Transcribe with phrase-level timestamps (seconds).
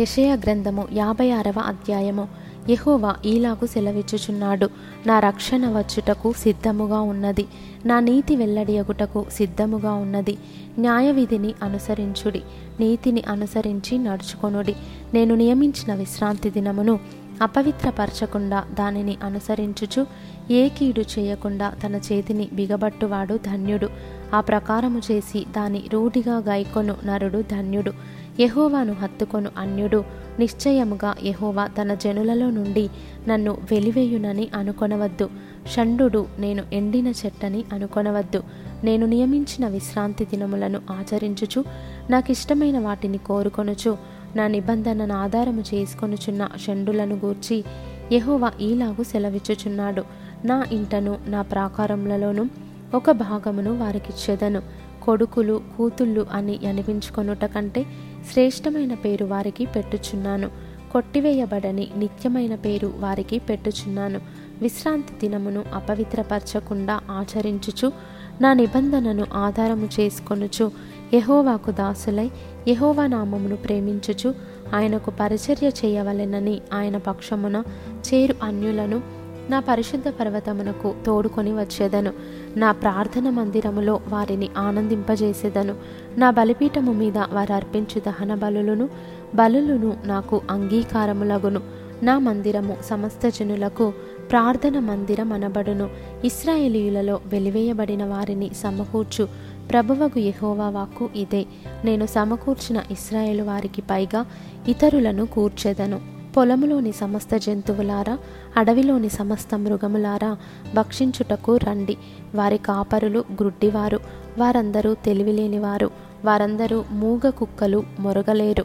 [0.00, 2.28] యషయ గ్రంథము యాభై ఆరవ అధ్యాయము.
[2.70, 4.70] యహోవా ఈలాగు సెలవిచ్చుచున్నాడు.
[5.06, 7.46] నా రక్షణ వచ్చుటకు సిద్ధముగా ఉన్నది.
[7.86, 10.38] నా నీతి వెల్లడియగుటకు సిద్ధముగా ఉన్నది.
[10.78, 12.42] న్యాయవిధిని అనుసరించుడి.
[12.80, 14.76] నీతిని అనుసరించి నడుచుకొనుడి.
[15.14, 17.00] నేను నియమించిన విశ్రాంతి దినమును
[17.42, 20.06] అపవిత్రపరచకుండా దానిని అనుసరించుచు
[20.50, 23.88] ఏ కీడు చేయకుండా తన చేతిని బిగబట్టువాడు ధన్యుడు.
[24.34, 27.92] ఆ ప్రకారము చేసి దాని రూఢిగా గైకొను నరుడు ధన్యుడు.
[28.40, 30.04] యహోవాను హత్తుకొను అన్యుడు.
[30.38, 32.88] నిశ్చయముగా యహోవా తన జనులలో నుండి
[33.28, 35.30] నన్ను వెలివేయునని అనుకొనవద్దు.
[35.74, 38.42] షండు నేను ఎండిన చెట్టని అనుకొనవద్దు.
[38.84, 41.64] నేను నియమించిన విశ్రాంతి దినములను ఆచరించుచు
[42.10, 43.96] నాకిష్టమైన వాటిని కోరుకొనుచు
[44.36, 47.64] నా నిబంధనను ఆధారము చేసుకొనుచున్న షండులను గూర్చి
[48.12, 50.02] యహోవా ఈలాగు సెలవిచ్చుచున్నాడు.
[50.44, 52.50] నా ఇంటను నా ప్రాకారములలోను
[52.94, 54.62] ఒక భాగమును వారికిచ్చేదను.
[55.02, 57.86] కొడుకులు కూతుళ్ళు అని అనిపించుకొనుట కంటే
[58.32, 60.50] శ్రేష్టమైన పేరు వారికి పెట్టుచున్నాను.
[60.92, 64.20] కొట్టివేయబడని నిత్యమైన పేరు వారికి పెట్టుచున్నాను.
[64.62, 67.92] విశ్రాంతి దినమును అపవిత్రపరచకుండా ఆచరించుచు
[68.40, 70.70] నా నిబంధనను ఆధారము చేసుకొనుచు
[71.14, 72.30] యహోవాకు దాసులై
[72.68, 74.34] యహోవా నామమును ప్రేమించుచు
[74.74, 77.62] ఆయనకు పరిచర్య చేయవలెనని ఆయన పక్షమున
[78.08, 79.15] చేరు అన్యులను
[79.50, 82.12] నా పరిశుద్ధ పర్వతమునకు తోడుకొని వచ్చేదను.
[82.56, 85.74] నా ప్రార్థన మందిరములో వారిని ఆనందింపజేసేదను.
[86.18, 88.88] నా బలిపీఠము మీద వారు అర్పించు దహన బలులను
[89.34, 91.60] బలులను నాకు అంగీకారములగును.
[92.02, 93.92] నా మందిరము సమస్త జనులకు
[94.30, 95.90] ప్రార్థన మందిరం అనబడును.
[96.24, 99.28] ఇస్రాయేలీయులలో వెలివేయబడిన వారిని సమకూర్చు.
[99.70, 101.46] ప్రభువగు యహోవా వాక్కు ఇదే.
[101.84, 104.26] నేను సమకూర్చిన ఇస్రాయేలు వారికి పైగా
[104.68, 106.15] ఇతరులను కూర్చెదను.
[106.36, 108.18] పొలములోని సమస్త జంతువులారా
[108.56, 110.36] అడవిలోని సమస్త మృగములారా
[110.74, 111.96] భక్షించుటకు రండి.
[112.34, 114.00] వారి కాపరులు గ్రుడ్డివారు
[114.38, 115.90] వారందరూ తెలివిలేనివారు
[116.24, 118.64] వారందరూ మూగ కుక్కలు మొరగలేరు.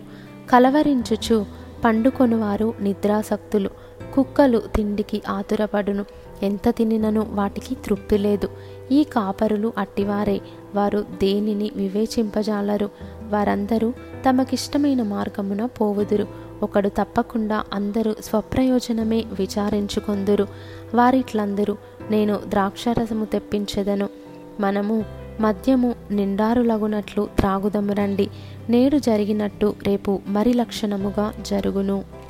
[0.49, 1.45] కలవరించుచు
[1.85, 3.69] పండుకొనువారు నిద్రాసక్తులు.
[4.13, 6.05] కుక్కలు తిండికి ఆతురపడును.
[6.43, 8.49] ఎంత తినినను వాటికి తృప్తి లేదు.
[8.91, 10.41] ఈ కాపరులు అట్టివారే.
[10.75, 12.89] వారు దేనిని వివేచింపజాలరు?
[13.29, 13.93] వారందరూ
[14.29, 16.50] తమకిష్టమైన మార్గమున పోవుదురు.
[16.63, 20.47] ఒకడు తప్పకుండా అందరూ స్వప్రయోజనమే విచారించుకొందురు.
[20.95, 21.77] వారిట్లందరూ
[22.11, 24.09] నేను ద్రాక్షరసము తెప్పించెదను.
[24.59, 25.05] మనము
[25.39, 28.29] మద్యము నిండారులగునట్లు త్రాగుదము రండి.
[28.69, 32.20] నేడు జరిగినట్టు రేపు మరి లక్షణముగా జరుగును.